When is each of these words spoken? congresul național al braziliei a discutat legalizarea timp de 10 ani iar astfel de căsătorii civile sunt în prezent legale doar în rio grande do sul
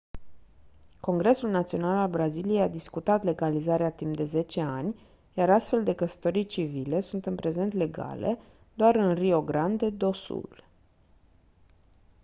congresul 0.99 1.49
național 1.49 1.97
al 1.97 2.09
braziliei 2.09 2.61
a 2.61 2.67
discutat 2.67 3.23
legalizarea 3.23 3.89
timp 3.91 4.15
de 4.15 4.23
10 4.23 4.61
ani 4.61 4.99
iar 5.33 5.49
astfel 5.49 5.83
de 5.83 5.95
căsătorii 5.95 6.45
civile 6.45 6.99
sunt 6.99 7.25
în 7.25 7.35
prezent 7.35 7.73
legale 7.73 8.39
doar 8.73 8.95
în 8.95 9.13
rio 9.13 9.41
grande 9.41 9.89
do 9.89 10.11
sul 10.13 10.63